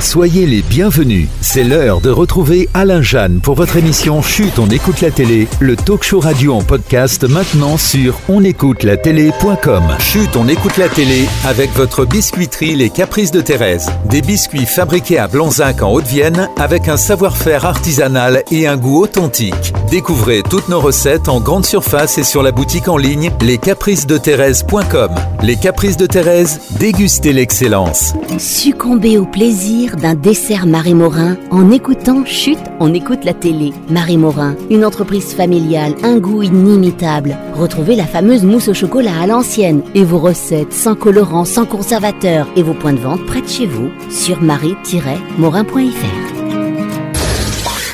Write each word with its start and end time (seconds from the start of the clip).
Soyez 0.00 0.46
les 0.46 0.62
bienvenus. 0.62 1.28
C'est 1.42 1.62
l'heure 1.62 2.00
de 2.00 2.08
retrouver 2.08 2.70
Alain 2.72 3.02
Jeanne 3.02 3.40
pour 3.42 3.54
votre 3.54 3.76
émission 3.76 4.22
Chute, 4.22 4.58
on 4.58 4.70
écoute 4.70 5.02
la 5.02 5.10
télé, 5.10 5.46
le 5.60 5.76
talk 5.76 6.02
show 6.02 6.20
radio 6.20 6.54
en 6.54 6.62
podcast 6.62 7.24
maintenant 7.28 7.76
sur 7.76 8.18
onécoutelatélé.com. 8.30 9.82
Chute, 9.98 10.36
on 10.36 10.48
écoute 10.48 10.78
la 10.78 10.88
télé 10.88 11.26
avec 11.44 11.70
votre 11.74 12.06
biscuiterie 12.06 12.76
Les 12.76 12.88
Caprices 12.88 13.30
de 13.30 13.42
Thérèse. 13.42 13.90
Des 14.06 14.22
biscuits 14.22 14.64
fabriqués 14.64 15.18
à 15.18 15.28
Blanzac 15.28 15.82
en 15.82 15.92
Haute-Vienne 15.92 16.48
avec 16.58 16.88
un 16.88 16.96
savoir-faire 16.96 17.66
artisanal 17.66 18.42
et 18.50 18.66
un 18.66 18.78
goût 18.78 19.02
authentique. 19.02 19.74
Découvrez 19.90 20.42
toutes 20.48 20.70
nos 20.70 20.80
recettes 20.80 21.28
en 21.28 21.40
grande 21.40 21.66
surface 21.66 22.16
et 22.16 22.24
sur 22.24 22.42
la 22.42 22.52
boutique 22.52 22.88
en 22.88 22.96
ligne 22.96 23.30
lescapricesdethérèse.com. 23.42 25.10
Les 25.42 25.56
Caprices 25.56 25.98
de 25.98 26.06
Thérèse, 26.06 26.58
dégustez 26.78 27.34
l'excellence. 27.34 28.14
Succombez 28.38 29.18
au 29.18 29.26
plaisir 29.26 29.89
d'un 29.96 30.14
dessert 30.14 30.66
Marie 30.66 30.94
Morin 30.94 31.36
en 31.50 31.70
écoutant 31.70 32.24
Chute, 32.24 32.58
on 32.80 32.94
écoute 32.94 33.24
la 33.24 33.34
télé. 33.34 33.72
Marie 33.88 34.16
Morin, 34.16 34.56
une 34.70 34.84
entreprise 34.84 35.32
familiale, 35.34 35.94
un 36.02 36.18
goût 36.18 36.42
inimitable. 36.42 37.36
Retrouvez 37.54 37.96
la 37.96 38.06
fameuse 38.06 38.44
mousse 38.44 38.68
au 38.68 38.74
chocolat 38.74 39.20
à 39.20 39.26
l'ancienne 39.26 39.82
et 39.94 40.04
vos 40.04 40.18
recettes 40.18 40.72
sans 40.72 40.94
colorant, 40.94 41.44
sans 41.44 41.66
conservateur 41.66 42.48
et 42.56 42.62
vos 42.62 42.74
points 42.74 42.94
de 42.94 42.98
vente 42.98 43.24
près 43.26 43.42
de 43.42 43.48
chez 43.48 43.66
vous 43.66 43.90
sur 44.10 44.40
marie-morin.fr. 44.40 46.29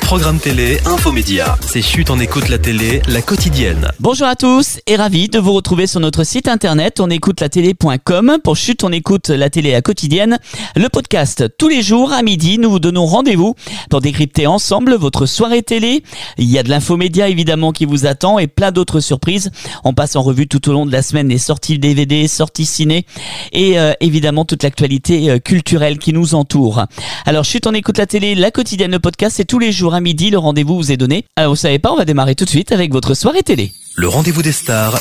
Programme 0.07 0.39
télé, 0.39 0.79
infomédia. 0.85 1.57
C'est 1.59 1.81
chute 1.81 2.11
en 2.11 2.19
écoute 2.19 2.47
la 2.47 2.57
télé, 2.57 3.01
la 3.09 3.21
quotidienne. 3.21 3.89
Bonjour 3.99 4.25
à 4.25 4.37
tous 4.37 4.79
et 4.87 4.95
ravi 4.95 5.27
de 5.27 5.37
vous 5.37 5.51
retrouver 5.51 5.85
sur 5.85 5.99
notre 5.99 6.23
site 6.23 6.47
internet 6.47 7.01
onécoutelatélé.com 7.01 8.37
pour 8.41 8.55
chute 8.55 8.85
on 8.85 8.93
écoute 8.93 9.27
la 9.27 9.49
télé 9.49 9.75
à 9.75 9.81
quotidienne. 9.81 10.39
Le 10.77 10.87
podcast 10.87 11.43
tous 11.57 11.67
les 11.67 11.81
jours 11.81 12.13
à 12.13 12.21
midi, 12.21 12.57
nous 12.57 12.69
vous 12.69 12.79
donnons 12.79 13.05
rendez-vous 13.05 13.55
pour 13.89 13.99
décrypter 13.99 14.47
ensemble 14.47 14.95
votre 14.95 15.25
soirée 15.25 15.61
télé. 15.61 16.03
Il 16.37 16.49
y 16.49 16.57
a 16.57 16.63
de 16.63 16.69
l'infomédia 16.69 17.27
évidemment 17.27 17.73
qui 17.73 17.83
vous 17.83 18.05
attend 18.05 18.39
et 18.39 18.47
plein 18.47 18.71
d'autres 18.71 19.01
surprises. 19.01 19.51
On 19.83 19.93
passe 19.93 20.15
en 20.15 20.21
revue 20.21 20.47
tout 20.47 20.69
au 20.69 20.71
long 20.71 20.85
de 20.85 20.91
la 20.93 21.01
semaine 21.01 21.27
les 21.27 21.37
sorties 21.37 21.79
DVD, 21.79 22.29
sorties 22.29 22.65
ciné 22.65 23.05
et 23.51 23.77
euh, 23.77 23.91
évidemment 23.99 24.45
toute 24.45 24.63
l'actualité 24.63 25.31
euh, 25.31 25.39
culturelle 25.39 25.97
qui 25.97 26.13
nous 26.13 26.33
entoure. 26.33 26.85
Alors 27.25 27.43
chute 27.43 27.67
on 27.67 27.73
écoute 27.73 27.97
la 27.97 28.05
télé, 28.05 28.35
la 28.35 28.51
quotidienne, 28.51 28.91
le 28.91 28.99
podcast 28.99 29.35
c'est 29.35 29.43
tous 29.43 29.59
les 29.59 29.73
jours 29.73 29.96
à 29.97 30.01
midi, 30.01 30.29
le 30.29 30.37
rendez-vous 30.37 30.75
vous 30.75 30.91
est 30.91 30.97
donné. 30.97 31.25
Alors 31.35 31.53
vous 31.53 31.57
savez 31.57 31.79
pas, 31.79 31.91
on 31.91 31.97
va 31.97 32.05
démarrer 32.05 32.35
tout 32.35 32.45
de 32.45 32.49
suite 32.49 32.71
avec 32.71 32.91
votre 32.91 33.15
soirée 33.15 33.43
télé. 33.43 33.71
Le 33.95 34.07
rendez-vous 34.07 34.43
des 34.43 34.51
stars. 34.51 34.97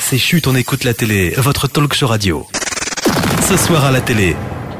C'est 0.00 0.18
chute 0.18 0.46
on 0.46 0.54
écoute 0.54 0.84
la 0.84 0.94
télé, 0.94 1.30
votre 1.36 1.66
talk 1.66 1.92
show 1.94 2.06
radio. 2.06 2.46
Ce 3.48 3.56
soir 3.56 3.84
à 3.84 3.90
la 3.90 4.00
télé, 4.00 4.36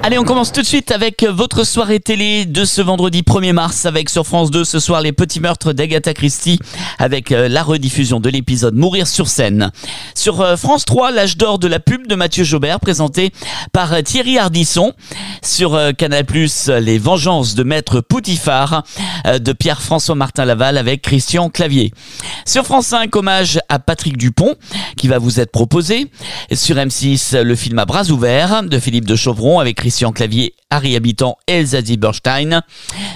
Allez, 0.07 0.19
on 0.19 0.25
commence 0.25 0.53
tout 0.53 0.61
de 0.61 0.67
suite 0.67 0.91
avec 0.91 1.25
votre 1.25 1.65
soirée 1.65 1.99
télé 1.99 2.45
de 2.45 2.67
ce 2.67 2.83
vendredi 2.83 3.23
1er 3.23 3.55
mars 3.55 3.87
avec 3.87 4.11
sur 4.11 4.27
France 4.27 4.51
2 4.51 4.63
ce 4.63 4.79
soir 4.79 5.01
les 5.01 5.13
petits 5.13 5.41
meurtres 5.41 5.73
d'Agatha 5.73 6.13
Christie 6.13 6.59
avec 6.99 7.33
euh, 7.33 7.49
la 7.49 7.63
rediffusion 7.63 8.21
de 8.21 8.29
l'épisode 8.29 8.75
Mourir 8.75 9.07
sur 9.07 9.29
scène. 9.29 9.71
Sur 10.15 10.43
euh, 10.43 10.59
France 10.59 10.85
3, 10.85 11.11
l'âge 11.11 11.39
d'or 11.39 11.59
de 11.59 11.69
la 11.69 11.81
pub 11.81 12.07
de 12.07 12.17
Mathieu 12.17 12.45
Jaubert 12.45 12.81
présenté 12.81 13.31
par 13.73 13.95
euh, 13.95 14.03
Thierry 14.03 14.37
Ardisson. 14.37 14.93
Sur 15.43 15.79
Canal+, 15.97 16.25
les 16.81 16.99
vengeances 16.99 17.55
de 17.55 17.63
Maître 17.63 18.01
Poutifard 18.01 18.83
de 19.27 19.53
Pierre-François 19.53 20.15
Martin 20.15 20.47
Laval 20.47 20.79
avec 20.79 21.03
Christian 21.03 21.51
Clavier. 21.51 21.93
Sur 22.47 22.65
France 22.65 22.87
5, 22.87 23.15
hommage 23.15 23.59
à 23.69 23.79
Patrick 23.79 24.17
Dupont 24.17 24.55
qui 24.97 25.07
va 25.07 25.19
vous 25.19 25.41
être 25.41 25.51
proposé. 25.51 26.11
Sur 26.53 26.77
M6, 26.77 27.41
le 27.41 27.55
film 27.57 27.79
à 27.79 27.85
bras 27.85 28.11
ouverts 28.11 28.63
de 28.63 28.79
Philippe 28.79 29.07
de 29.07 29.17
Chauvron 29.17 29.59
avec 29.59 29.77
Christian 29.77 29.94
Clavier, 30.13 30.55
Harry 30.71 30.97
Habitant 30.97 31.39
et 31.47 31.65
Zieberstein. 31.65 32.63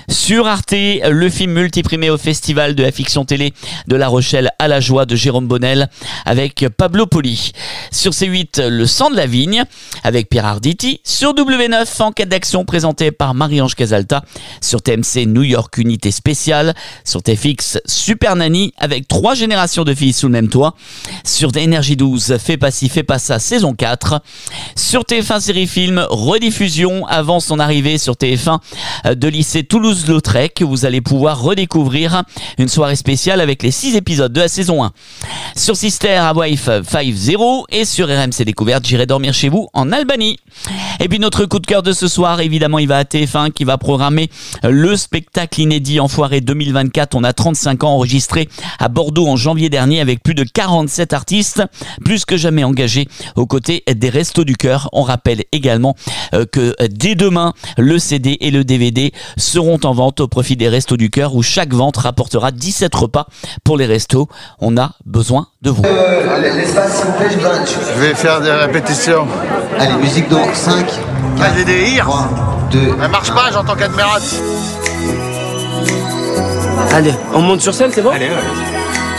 Sur 0.09 0.47
Arte, 0.47 0.73
le 0.73 1.29
film 1.29 1.53
multiprimé 1.53 2.09
au 2.09 2.17
Festival 2.17 2.75
de 2.77 2.83
la 2.83 2.93
fiction 2.93 3.25
télé 3.25 3.53
de 3.89 3.97
La 3.97 4.07
Rochelle 4.07 4.51
à 4.61 4.69
la 4.69 4.79
joie 4.81 5.07
de 5.07 5.17
Jérôme 5.17 5.49
Bonnel 5.49 5.89
avec 6.25 6.67
Pablo 6.77 7.07
Poli. 7.07 7.53
Sur 7.91 8.13
C8, 8.13 8.69
Le 8.69 8.87
sang 8.87 9.11
de 9.11 9.17
la 9.17 9.27
vigne 9.27 9.65
avec 10.05 10.29
Pierre 10.29 10.47
Arditi. 10.47 11.01
Sur 11.03 11.35
W9, 11.35 12.03
Enquête 12.03 12.29
d'action 12.29 12.65
présentée 12.65 13.11
par 13.11 13.35
Marie-Ange 13.35 13.75
Casalta. 13.75 14.23
Sur 14.61 14.81
TMC, 14.81 15.27
New 15.27 15.43
York 15.43 15.77
Unité 15.79 16.13
spéciale. 16.13 16.75
Sur 17.05 17.25
TFX, 17.25 17.81
Super 17.87 18.37
Nanny 18.37 18.73
avec 18.79 19.09
trois 19.09 19.35
générations 19.35 19.83
de 19.83 19.95
filles 19.95 20.13
sous 20.13 20.27
le 20.27 20.33
même 20.33 20.49
toit. 20.49 20.75
Sur 21.25 21.57
Énergie 21.57 21.97
12, 21.97 22.37
Fais 22.39 22.57
pas 22.57 22.71
ci, 22.71 22.89
fais 22.89 23.03
pas 23.03 23.19
ça, 23.19 23.41
saison 23.41 23.75
4. 23.75 24.23
Sur 24.77 25.03
TF1 25.03 25.41
série 25.41 25.67
film, 25.67 26.07
rediffusion 26.09 26.68
avant 27.09 27.41
son 27.41 27.59
arrivée 27.59 27.97
sur 27.97 28.15
TF1 28.15 28.59
euh, 29.07 29.15
de 29.15 29.29
lycée 29.29 29.65
Toulouse-Lautrec. 29.65 30.63
Vous 30.63 30.85
allez 30.85 31.01
pouvoir 31.01 31.41
redécouvrir 31.41 32.25
une 32.59 32.69
soirée 32.69 32.97
spéciale 32.97 33.41
avec 33.41 33.63
les 33.63 33.71
six 33.71 33.97
épisodes 33.97 34.33
de 34.33 34.41
la 34.41 34.49
saison 34.49 34.85
1. 34.85 34.93
Sur 35.57 35.77
Sister 35.77 36.17
à 36.17 36.35
Wife 36.35 36.69
5-0 36.69 37.65
et 37.71 37.85
sur 37.85 38.07
RMC 38.09 38.45
Découverte, 38.45 38.87
j'irai 38.87 39.07
dormir 39.07 39.33
chez 39.33 39.49
vous 39.49 39.69
en 39.73 39.93
Albanie. 39.93 40.39
Et 41.01 41.09
puis 41.09 41.19
notre 41.19 41.47
coup 41.47 41.59
de 41.59 41.67
cœur 41.67 41.83
de 41.83 41.93
ce 41.93 42.07
soir, 42.07 42.41
évidemment, 42.41 42.79
il 42.79 42.89
va 42.89 42.99
à 42.99 43.05
TF1 43.05 43.53
qui 43.53 43.65
va 43.65 43.79
programmer 43.79 44.29
le 44.63 44.97
spectacle 44.97 45.61
inédit 45.61 46.01
Enfoiré 46.01 46.41
2024. 46.41 47.15
On 47.15 47.25
a 47.25 47.33
35 47.33 47.85
ans 47.85 47.95
enregistré 47.95 48.49
à 48.79 48.89
Bordeaux 48.89 49.27
en 49.27 49.37
janvier 49.37 49.71
dernier 49.71 50.01
avec 50.01 50.23
plus 50.23 50.35
de 50.35 50.45
47 50.45 51.13
artistes, 51.13 51.63
plus 52.05 52.25
que 52.25 52.37
jamais 52.37 52.65
engagés 52.65 53.09
aux 53.37 53.47
côtés 53.47 53.85
des 53.91 54.11
Restos 54.11 54.45
du 54.45 54.57
Cœur. 54.57 54.89
On 54.93 55.03
rappelle 55.03 55.45
également 55.53 55.95
euh, 56.35 56.45
que 56.59 56.75
dès 56.91 57.15
demain, 57.15 57.53
le 57.77 58.01
CD 58.01 58.37
et 58.41 58.51
le 58.51 58.65
DVD 58.65 59.13
seront 59.37 59.79
en 59.85 59.93
vente 59.95 60.19
au 60.19 60.27
profit 60.27 60.57
des 60.57 60.69
Restos 60.69 60.97
du 60.97 61.09
Cœur 61.09 61.37
où 61.37 61.43
chaque 61.43 61.73
vente 61.73 61.99
rapportera 61.99 62.51
17 62.51 62.93
repas 62.97 63.27
pour 63.63 63.77
les 63.77 63.87
restos. 63.87 64.29
On 64.59 64.77
a 64.77 64.91
besoin 65.07 65.47
de 65.63 65.71
vous. 65.71 65.85
Euh, 65.85 66.41
L'espace, 66.57 66.97
s'il 66.97 67.07
vous 67.07 67.13
plaît, 67.13 67.29
je 67.31 68.01
vais 68.01 68.15
faire 68.15 68.41
des 68.41 68.51
répétitions. 68.51 69.27
Allez, 69.79 69.95
musique 70.03 70.29
dans 70.29 70.53
5, 70.53 70.85
Ah, 71.41 71.45
j'ai 71.57 71.65
des 71.65 71.91
hires. 71.93 72.07
3, 72.07 72.29
2, 72.73 72.79
Elle 73.05 73.11
marche 73.11 73.31
pas, 73.33 73.51
j'entends 73.53 73.77
qu'Admiral. 73.77 74.21
Allez, 76.93 77.15
on 77.35 77.41
monte 77.41 77.61
sur 77.61 77.73
scène, 77.73 77.91
c'est 77.95 78.03
bon? 78.03 78.11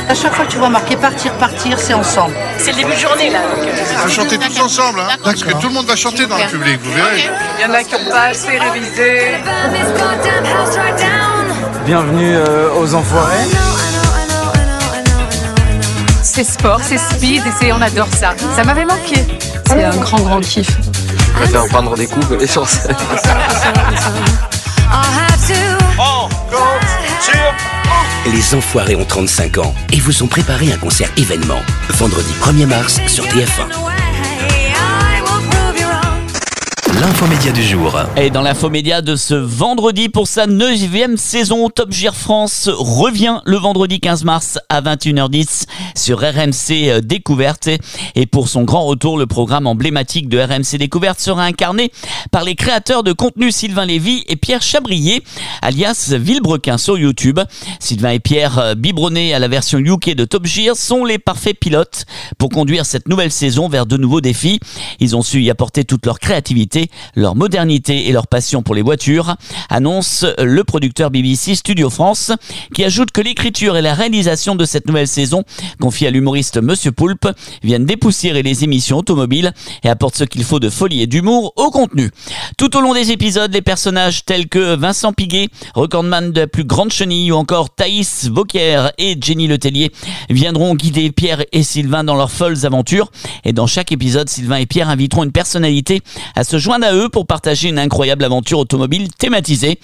À 0.09 0.15
chaque 0.15 0.33
fois 0.33 0.45
que 0.45 0.51
tu 0.51 0.57
vois 0.57 0.69
marqué 0.69 0.95
partir, 0.95 1.31
partir, 1.33 1.77
c'est 1.79 1.93
ensemble. 1.93 2.33
C'est 2.57 2.71
le 2.71 2.77
début 2.77 2.93
de 2.93 2.97
journée 2.99 3.29
là. 3.29 3.39
donc, 3.43 3.59
euh, 3.67 3.71
On 3.99 4.03
va 4.07 4.09
chanter 4.09 4.37
tous 4.39 4.59
ensemble, 4.59 4.99
hein, 5.01 5.15
parce 5.23 5.43
que 5.43 5.51
tout 5.51 5.67
le 5.67 5.73
monde 5.75 5.85
va 5.85 5.95
chanter 5.95 6.25
dans 6.25 6.37
le 6.37 6.45
public, 6.45 6.79
vous 6.83 6.91
verrez. 6.93 7.29
Il 7.59 7.61
y 7.61 7.65
en 7.69 7.73
a 7.73 7.83
qui 7.83 7.93
n'ont 7.93 8.09
pas 8.09 8.23
assez 8.29 8.57
révisé. 8.57 9.37
Bienvenue 11.85 12.35
euh, 12.35 12.69
aux 12.79 12.93
Enfoirés. 12.95 13.37
C'est 16.23 16.43
sport, 16.43 16.79
c'est 16.83 16.97
speed 16.97 17.45
et 17.45 17.51
c'est- 17.59 17.71
on 17.71 17.81
adore 17.81 18.07
ça. 18.19 18.33
Ça 18.55 18.63
m'avait 18.63 18.85
manqué. 18.85 19.23
C'est 19.67 19.83
un 19.83 19.95
grand 19.95 20.19
grand 20.21 20.39
kiff. 20.39 20.69
Je 20.71 21.31
préfère 21.43 21.67
prendre 21.67 21.95
des 21.95 22.07
coups 22.07 22.27
que 22.27 22.33
les 22.33 22.47
sur 22.47 22.65
Les 28.31 28.53
Enfoirés 28.53 28.95
ont 28.95 29.05
35 29.05 29.57
ans 29.57 29.73
et 29.91 29.99
vous 29.99 30.21
ont 30.21 30.27
préparé 30.27 30.71
un 30.71 30.77
concert 30.77 31.11
événement. 31.17 31.61
Vendredi 31.89 32.31
1er 32.41 32.67
mars 32.67 32.99
sur 33.07 33.25
TF1. 33.25 33.78
L'infomédia 36.99 37.51
du 37.53 37.63
jour. 37.63 37.97
Et 38.17 38.29
dans 38.29 38.41
l'infomédia 38.41 39.01
de 39.01 39.15
ce 39.15 39.33
vendredi 39.33 40.09
pour 40.09 40.27
sa 40.27 40.47
neuvième 40.47 41.15
saison, 41.15 41.69
Top 41.69 41.93
Gear 41.93 42.13
France 42.13 42.69
revient 42.69 43.39
le 43.45 43.55
vendredi 43.55 44.01
15 44.01 44.25
mars 44.25 44.59
à 44.67 44.81
21h10 44.81 45.63
sur 45.95 46.19
RMC 46.19 46.89
euh, 46.89 47.01
Découverte. 47.01 47.69
Et 48.15 48.25
pour 48.25 48.49
son 48.49 48.63
grand 48.63 48.85
retour, 48.85 49.17
le 49.17 49.27
programme 49.27 49.65
emblématique 49.65 50.27
de 50.27 50.39
RMC 50.39 50.77
Découverte 50.77 51.21
sera 51.21 51.43
incarné 51.43 51.91
par 52.31 52.43
les 52.43 52.55
créateurs 52.55 53.03
de 53.03 53.13
contenu 53.13 53.51
Sylvain 53.51 53.85
Lévy 53.85 54.25
et 54.27 54.35
Pierre 54.35 54.61
Chabrier, 54.61 55.23
alias 55.61 56.13
Villebrequin 56.17 56.77
sur 56.77 56.97
YouTube. 56.97 57.39
Sylvain 57.79 58.11
et 58.11 58.19
Pierre, 58.19 58.59
euh, 58.59 58.75
biberonnés 58.75 59.33
à 59.33 59.39
la 59.39 59.47
version 59.47 59.79
UK 59.79 60.15
de 60.15 60.25
Top 60.25 60.45
Gear, 60.45 60.75
sont 60.75 61.05
les 61.05 61.17
parfaits 61.17 61.57
pilotes 61.57 62.05
pour 62.37 62.49
conduire 62.49 62.85
cette 62.85 63.07
nouvelle 63.07 63.31
saison 63.31 63.69
vers 63.69 63.85
de 63.85 63.95
nouveaux 63.95 64.21
défis. 64.21 64.59
Ils 64.99 65.15
ont 65.15 65.21
su 65.21 65.41
y 65.41 65.49
apporter 65.49 65.85
toute 65.85 66.05
leur 66.05 66.19
créativité, 66.19 66.88
leur 67.15 67.35
modernité 67.35 68.07
et 68.07 68.11
leur 68.11 68.27
passion 68.27 68.61
pour 68.61 68.75
les 68.75 68.81
voitures, 68.81 69.35
annonce 69.69 70.25
le 70.37 70.63
producteur 70.63 71.11
BBC 71.11 71.55
Studio 71.55 71.89
France, 71.89 72.31
qui 72.73 72.83
ajoute 72.83 73.11
que 73.11 73.21
l'écriture 73.21 73.77
et 73.77 73.81
la 73.81 73.93
réalisation 73.93 74.55
de 74.55 74.65
cette 74.65 74.87
nouvelle 74.87 75.07
saison, 75.07 75.43
confiée 75.79 76.07
à 76.07 76.11
l'humoriste 76.11 76.61
Monsieur 76.61 76.91
Poulpe, 76.91 77.27
viennent 77.63 77.85
dépoussiérer 77.85 78.43
les 78.43 78.63
émissions 78.63 78.97
automobiles 78.97 79.53
et 79.83 79.89
apportent 79.89 80.17
ce 80.17 80.23
qu'il 80.23 80.43
faut 80.43 80.59
de 80.59 80.69
folie 80.69 81.01
et 81.01 81.07
d'humour 81.07 81.53
au 81.55 81.71
contenu. 81.71 82.11
Tout 82.57 82.75
au 82.77 82.81
long 82.81 82.93
des 82.93 83.11
épisodes, 83.11 83.53
les 83.53 83.61
personnages 83.61 84.25
tels 84.25 84.47
que 84.47 84.75
Vincent 84.75 85.13
Piguet, 85.13 85.49
recordman 85.75 86.31
de 86.31 86.41
la 86.41 86.47
plus 86.47 86.63
grande 86.63 86.91
chenille, 86.91 87.31
ou 87.31 87.35
encore 87.35 87.69
Thaïs 87.69 88.29
Vauquier 88.29 88.87
et 88.97 89.17
Jenny 89.19 89.47
Letellier 89.47 89.91
viendront 90.29 90.75
guider 90.75 91.11
Pierre 91.11 91.43
et 91.51 91.63
Sylvain 91.63 92.03
dans 92.03 92.15
leurs 92.15 92.31
folles 92.31 92.65
aventures. 92.65 93.11
Et 93.43 93.53
dans 93.53 93.67
chaque 93.67 93.91
épisode, 93.91 94.29
Sylvain 94.29 94.57
et 94.57 94.65
Pierre 94.65 94.89
inviteront 94.89 95.23
une 95.23 95.31
personnalité 95.31 96.01
à 96.35 96.43
se 96.43 96.57
joindre 96.57 96.78
à 96.83 96.93
eux 96.93 97.09
pour 97.09 97.25
partager 97.25 97.69
une 97.69 97.79
incroyable 97.79 98.23
aventure 98.23 98.59
automobile 98.59 99.09
thématisée. 99.13 99.79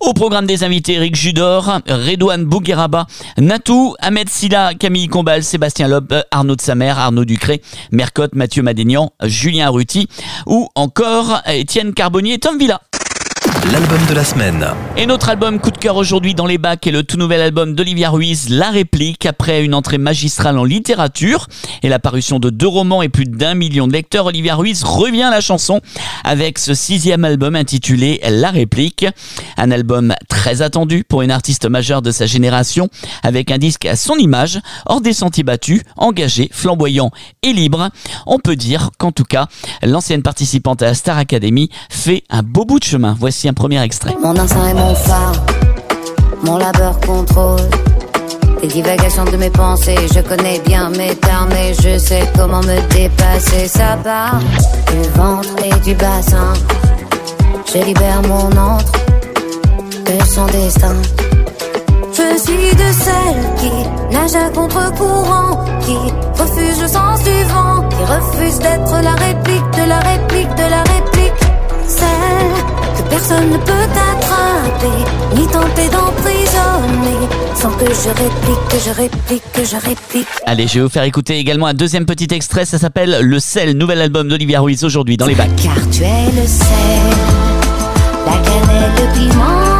Au 0.00 0.12
programme 0.12 0.46
des 0.46 0.64
invités, 0.64 0.94
Eric 0.94 1.16
Judor, 1.16 1.80
Redouane 1.88 2.44
Bougueraba, 2.44 3.06
Natou, 3.38 3.94
Ahmed 4.00 4.28
Silla, 4.28 4.74
Camille 4.74 5.08
Combal, 5.08 5.42
Sébastien 5.42 5.88
Loeb, 5.88 6.12
Arnaud 6.30 6.56
de 6.56 6.60
Samer, 6.60 6.90
Arnaud 6.90 7.24
Ducré, 7.24 7.62
Mercotte, 7.92 8.34
Mathieu 8.34 8.62
Madénian, 8.62 9.12
Julien 9.22 9.70
Ruti 9.70 10.08
ou 10.46 10.68
encore 10.74 11.42
Étienne 11.46 11.94
Carbonnier 11.94 12.34
et 12.34 12.38
Tom 12.38 12.58
Villa. 12.58 12.80
L'album 13.72 13.98
de 14.10 14.14
la 14.14 14.24
semaine. 14.24 14.66
Et 14.98 15.06
notre 15.06 15.30
album 15.30 15.58
coup 15.58 15.70
de 15.70 15.78
cœur 15.78 15.96
aujourd'hui 15.96 16.34
dans 16.34 16.44
les 16.44 16.58
bacs 16.58 16.86
est 16.86 16.90
le 16.90 17.02
tout 17.02 17.16
nouvel 17.16 17.40
album 17.40 17.74
d'Olivia 17.74 18.10
Ruiz, 18.10 18.50
La 18.50 18.68
Réplique, 18.68 19.24
après 19.24 19.64
une 19.64 19.72
entrée 19.72 19.96
magistrale 19.96 20.58
en 20.58 20.64
littérature 20.64 21.46
et 21.82 21.88
la 21.88 21.98
parution 21.98 22.38
de 22.38 22.50
deux 22.50 22.68
romans 22.68 23.00
et 23.00 23.08
plus 23.08 23.24
d'un 23.24 23.54
million 23.54 23.86
de 23.86 23.94
lecteurs. 23.94 24.26
Olivia 24.26 24.54
Ruiz 24.54 24.84
revient 24.84 25.22
à 25.22 25.30
la 25.30 25.40
chanson 25.40 25.80
avec 26.24 26.58
ce 26.58 26.74
sixième 26.74 27.24
album 27.24 27.56
intitulé 27.56 28.20
La 28.28 28.50
Réplique. 28.50 29.06
Un 29.56 29.70
album 29.70 30.14
très 30.28 30.60
attendu 30.60 31.02
pour 31.02 31.22
une 31.22 31.30
artiste 31.30 31.64
majeure 31.66 32.02
de 32.02 32.10
sa 32.10 32.26
génération 32.26 32.90
avec 33.22 33.50
un 33.50 33.58
disque 33.58 33.86
à 33.86 33.96
son 33.96 34.16
image, 34.16 34.60
hors 34.84 35.00
des 35.00 35.14
sentiers 35.14 35.42
battus, 35.42 35.80
engagé, 35.96 36.50
flamboyant 36.52 37.10
et 37.42 37.54
libre. 37.54 37.88
On 38.26 38.38
peut 38.38 38.56
dire 38.56 38.90
qu'en 38.98 39.10
tout 39.10 39.24
cas, 39.24 39.46
l'ancienne 39.82 40.22
participante 40.22 40.82
à 40.82 40.92
Star 40.92 41.16
Academy 41.16 41.70
fait 41.88 42.24
un 42.28 42.42
beau 42.42 42.66
bout 42.66 42.78
de 42.78 42.84
chemin. 42.84 43.16
Voici 43.18 43.48
un 43.48 43.53
premier 43.54 43.82
extrait. 43.82 44.14
Mon 44.22 44.36
instinct 44.36 44.68
est 44.68 44.74
mon 44.74 44.94
phare, 44.94 45.32
mon 46.44 46.58
labeur 46.58 46.98
contrôle. 47.00 47.60
Les 48.62 48.68
divagations 48.68 49.24
de 49.24 49.36
mes 49.36 49.50
pensées, 49.50 49.96
je 50.14 50.20
connais 50.20 50.58
bien 50.66 50.90
mes 50.90 51.14
termes 51.16 51.52
et 51.52 51.74
je 51.74 51.98
sais 51.98 52.22
comment 52.36 52.62
me 52.62 52.80
dépasser. 52.94 53.68
Ça 53.68 53.98
part 54.02 54.40
du 54.90 55.08
ventre 55.18 55.50
et 55.64 55.80
du 55.80 55.94
bassin. 55.94 56.52
Je 57.72 57.78
libère 57.82 58.22
mon 58.22 58.46
entre 58.56 58.92
de 60.06 60.24
son 60.24 60.46
destin. 60.46 60.96
Je 62.12 62.38
suis 62.38 62.74
de 62.74 62.92
celles 62.92 63.54
qui 63.58 64.14
nagent 64.14 64.36
à 64.36 64.48
contre-courant, 64.50 65.64
qui 65.80 65.96
refuse 66.40 66.80
le 66.80 66.88
sens 66.88 67.22
du 67.22 67.42
vent, 67.44 67.88
qui 67.88 68.04
refuse 68.04 68.58
d'être 68.60 69.02
la 69.02 69.14
personne 73.26 73.50
ne 73.50 73.56
peut 73.56 73.72
attraper, 73.72 75.04
ni 75.34 75.46
tenter 75.46 75.88
d'emprisonner, 75.88 77.28
sans 77.54 77.70
que 77.70 77.86
je 77.86 78.08
réplique, 78.08 78.68
que 78.68 78.78
je 78.78 78.90
réplique, 78.90 79.42
que 79.52 79.64
je 79.64 79.76
réplique. 79.76 80.28
Allez, 80.44 80.66
je 80.66 80.74
vais 80.74 80.80
vous 80.80 80.90
faire 80.90 81.04
écouter 81.04 81.38
également 81.38 81.66
un 81.66 81.74
deuxième 81.74 82.04
petit 82.04 82.28
extrait. 82.32 82.66
Ça 82.66 82.78
s'appelle 82.78 83.20
Le 83.22 83.38
sel, 83.38 83.78
nouvel 83.78 84.00
album 84.02 84.28
d'Olivia 84.28 84.60
Ruiz 84.60 84.84
aujourd'hui 84.84 85.16
dans 85.16 85.26
les 85.26 85.34
bacs. 85.34 85.56
Car 85.56 85.74
tu 85.90 86.02
es 86.02 86.26
le 86.36 86.46
sel, 86.46 86.66
la 88.26 88.32
cannelle, 88.32 88.92
le 88.96 89.30
piment. 89.30 89.73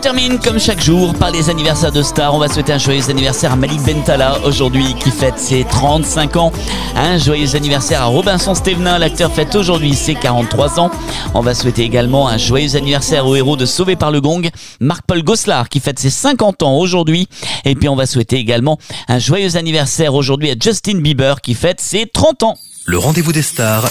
Termine 0.00 0.38
comme 0.38 0.58
chaque 0.58 0.82
jour 0.82 1.14
par 1.14 1.30
les 1.30 1.50
anniversaires 1.50 1.92
de 1.92 2.02
stars. 2.02 2.34
On 2.34 2.38
va 2.38 2.48
souhaiter 2.48 2.72
un 2.72 2.78
joyeux 2.78 3.10
anniversaire 3.10 3.52
à 3.52 3.56
Malik 3.56 3.82
Bentala 3.82 4.38
aujourd'hui 4.44 4.94
qui 4.94 5.10
fête 5.10 5.38
ses 5.38 5.64
35 5.64 6.36
ans. 6.36 6.52
Un 6.96 7.18
joyeux 7.18 7.54
anniversaire 7.54 8.00
à 8.00 8.06
Robinson 8.06 8.54
Stevenin, 8.54 8.98
l'acteur 8.98 9.30
fête 9.30 9.54
aujourd'hui 9.54 9.94
ses 9.94 10.14
43 10.14 10.80
ans. 10.80 10.90
On 11.34 11.42
va 11.42 11.54
souhaiter 11.54 11.82
également 11.82 12.28
un 12.28 12.38
joyeux 12.38 12.76
anniversaire 12.76 13.26
au 13.26 13.36
héros 13.36 13.56
de 13.56 13.66
Sauvé 13.66 13.94
par 13.94 14.10
le 14.10 14.22
Gong, 14.22 14.48
Marc-Paul 14.80 15.22
Gosselard 15.22 15.68
qui 15.68 15.80
fête 15.80 15.98
ses 15.98 16.10
50 16.10 16.62
ans 16.62 16.78
aujourd'hui. 16.78 17.28
Et 17.66 17.74
puis 17.74 17.90
on 17.90 17.96
va 17.96 18.06
souhaiter 18.06 18.36
également 18.36 18.78
un 19.08 19.18
joyeux 19.18 19.56
anniversaire 19.56 20.14
aujourd'hui 20.14 20.50
à 20.50 20.54
Justin 20.58 21.00
Bieber 21.00 21.42
qui 21.42 21.52
fête 21.52 21.80
ses 21.80 22.06
30 22.06 22.42
ans. 22.44 22.58
Le 22.86 22.96
rendez-vous 22.96 23.32
des 23.32 23.42
stars. 23.42 23.90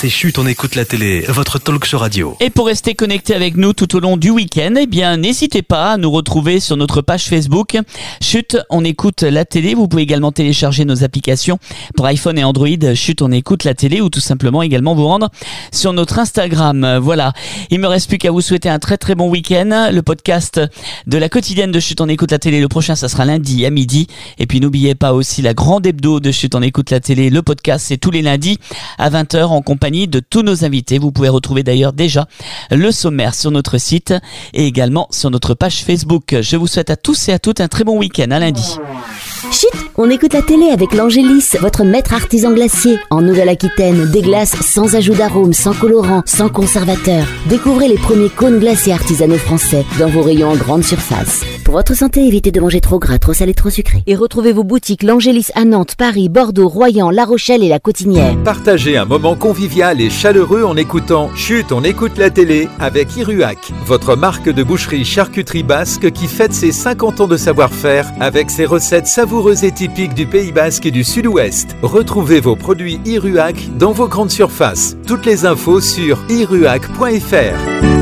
C'est 0.00 0.08
Chut, 0.08 0.38
on 0.38 0.46
écoute 0.46 0.76
la 0.76 0.84
télé, 0.84 1.24
votre 1.26 1.58
talk 1.58 1.84
show 1.84 1.98
radio. 1.98 2.36
Et 2.38 2.50
pour 2.50 2.66
rester 2.66 2.94
connecté 2.94 3.34
avec 3.34 3.56
nous 3.56 3.72
tout 3.72 3.96
au 3.96 3.98
long 3.98 4.16
du 4.16 4.30
week-end, 4.30 4.74
eh 4.78 4.86
bien, 4.86 5.16
n'hésitez 5.16 5.62
pas 5.62 5.90
à 5.90 5.96
nous 5.96 6.08
retrouver 6.08 6.60
sur 6.60 6.76
notre 6.76 7.02
page 7.02 7.24
Facebook. 7.24 7.76
Chut, 8.22 8.56
on 8.70 8.84
écoute 8.84 9.22
la 9.22 9.44
télé. 9.44 9.74
Vous 9.74 9.88
pouvez 9.88 10.02
également 10.02 10.30
télécharger 10.30 10.84
nos 10.84 11.02
applications 11.02 11.58
pour 11.96 12.06
iPhone 12.06 12.38
et 12.38 12.44
Android. 12.44 12.94
Chut, 12.94 13.22
on 13.22 13.32
écoute 13.32 13.64
la 13.64 13.74
télé 13.74 14.00
ou 14.00 14.08
tout 14.08 14.20
simplement 14.20 14.62
également 14.62 14.94
vous 14.94 15.04
rendre 15.04 15.30
sur 15.72 15.92
notre 15.92 16.20
Instagram. 16.20 16.98
Voilà. 17.02 17.32
Il 17.70 17.80
me 17.80 17.88
reste 17.88 18.06
plus 18.06 18.18
qu'à 18.18 18.30
vous 18.30 18.40
souhaiter 18.40 18.68
un 18.68 18.78
très 18.78 18.98
très 18.98 19.16
bon 19.16 19.28
week-end. 19.28 19.90
Le 19.92 20.02
podcast 20.02 20.60
de 21.08 21.18
la 21.18 21.28
quotidienne 21.28 21.72
de 21.72 21.80
Chut, 21.80 22.00
on 22.00 22.08
écoute 22.08 22.30
la 22.30 22.38
télé. 22.38 22.60
Le 22.60 22.68
prochain, 22.68 22.94
ça 22.94 23.08
sera 23.08 23.24
lundi 23.24 23.66
à 23.66 23.70
midi. 23.70 24.06
Et 24.38 24.46
puis 24.46 24.60
n'oubliez 24.60 24.94
pas 24.94 25.12
aussi 25.12 25.42
la 25.42 25.54
grande 25.54 25.88
hebdo 25.88 26.20
de 26.20 26.30
Chut, 26.30 26.54
on 26.54 26.62
écoute 26.62 26.92
la 26.92 27.00
télé. 27.00 27.30
Le 27.30 27.42
podcast, 27.42 27.86
c'est 27.88 27.98
tous 27.98 28.12
les 28.12 28.22
lundis 28.22 28.60
à 28.96 29.10
20h 29.10 29.42
en 29.46 29.60
compagnie 29.60 29.87
de 29.90 30.20
tous 30.20 30.42
nos 30.42 30.64
invités. 30.64 30.98
Vous 30.98 31.12
pouvez 31.12 31.28
retrouver 31.28 31.62
d'ailleurs 31.62 31.92
déjà 31.92 32.26
le 32.70 32.92
sommaire 32.92 33.34
sur 33.34 33.50
notre 33.50 33.78
site 33.78 34.14
et 34.52 34.66
également 34.66 35.08
sur 35.10 35.30
notre 35.30 35.54
page 35.54 35.82
Facebook. 35.84 36.36
Je 36.40 36.56
vous 36.56 36.66
souhaite 36.66 36.90
à 36.90 36.96
tous 36.96 37.28
et 37.28 37.32
à 37.32 37.38
toutes 37.38 37.60
un 37.60 37.68
très 37.68 37.84
bon 37.84 37.98
week-end. 37.98 38.30
À 38.30 38.38
lundi. 38.38 38.78
Chut, 39.52 39.70
on 39.96 40.10
écoute 40.10 40.32
la 40.32 40.42
télé 40.42 40.70
avec 40.70 40.92
l'Angélis, 40.92 41.56
votre 41.60 41.84
maître 41.84 42.12
artisan 42.12 42.50
glacier. 42.52 42.98
En 43.08 43.22
Nouvelle-Aquitaine, 43.22 44.10
des 44.10 44.20
glaces 44.20 44.56
sans 44.62 44.96
ajout 44.96 45.14
d'arôme, 45.14 45.52
sans 45.52 45.74
colorant, 45.74 46.22
sans 46.26 46.48
conservateur. 46.48 47.24
Découvrez 47.46 47.86
les 47.86 47.98
premiers 47.98 48.30
cônes 48.30 48.58
glacés 48.58 48.90
artisanaux 48.90 49.38
français 49.38 49.86
dans 50.00 50.08
vos 50.08 50.22
rayons 50.22 50.50
en 50.50 50.56
grande 50.56 50.82
surface. 50.82 51.44
Pour 51.64 51.74
votre 51.74 51.94
santé, 51.94 52.26
évitez 52.26 52.50
de 52.50 52.60
manger 52.60 52.80
trop 52.80 52.98
gras, 52.98 53.18
trop 53.18 53.32
salé, 53.32 53.54
trop 53.54 53.70
sucré. 53.70 54.02
Et 54.06 54.16
retrouvez 54.16 54.52
vos 54.52 54.64
boutiques 54.64 55.04
l'Angélis 55.04 55.48
à 55.54 55.64
Nantes, 55.64 55.94
Paris, 55.96 56.28
Bordeaux, 56.28 56.68
Royan, 56.68 57.10
La 57.10 57.24
Rochelle 57.24 57.62
et 57.62 57.68
La 57.68 57.78
Cotinière. 57.78 58.36
Partagez 58.42 58.96
un 58.96 59.04
moment 59.04 59.36
convivial 59.36 60.00
et 60.00 60.10
chaleureux 60.10 60.64
en 60.64 60.76
écoutant 60.76 61.30
Chut, 61.36 61.70
on 61.70 61.84
écoute 61.84 62.18
la 62.18 62.30
télé 62.30 62.68
avec 62.80 63.16
Iruac, 63.16 63.58
votre 63.86 64.16
marque 64.16 64.48
de 64.48 64.64
boucherie 64.64 65.04
charcuterie 65.04 65.62
basque 65.62 66.10
qui 66.10 66.26
fête 66.26 66.54
ses 66.54 66.72
50 66.72 67.20
ans 67.20 67.28
de 67.28 67.36
savoir-faire 67.36 68.10
avec 68.18 68.50
ses 68.50 68.64
recettes 68.64 69.06
savoureuses 69.06 69.27
et 69.62 69.72
typiques 69.72 70.14
du 70.14 70.26
Pays 70.26 70.52
basque 70.52 70.86
et 70.86 70.90
du 70.90 71.04
Sud-Ouest. 71.04 71.76
Retrouvez 71.82 72.40
vos 72.40 72.56
produits 72.56 72.98
Iruac 73.04 73.56
dans 73.76 73.92
vos 73.92 74.08
grandes 74.08 74.30
surfaces. 74.30 74.96
Toutes 75.06 75.26
les 75.26 75.44
infos 75.44 75.80
sur 75.80 76.18
iruac.fr. 76.30 77.97